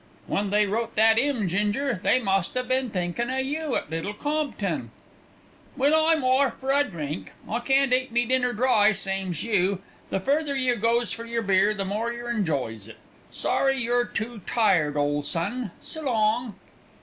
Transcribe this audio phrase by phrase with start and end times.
[0.25, 4.15] When they wrote that 'ymn, Ginger, they must 'ave been thinkin' o' you at Little
[4.15, 4.89] Compton.
[5.77, 9.79] "Well, I'm orf for a drink; I can't eat me dinner dry, same's you.
[10.09, 12.97] The further yer goes for yer beer the more yer enjoys it.
[13.29, 15.69] Sorry you're too tired, ole son.
[15.81, 16.55] S' long!"